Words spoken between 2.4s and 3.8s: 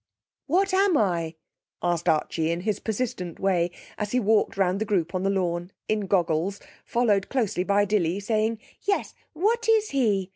in his persistent way,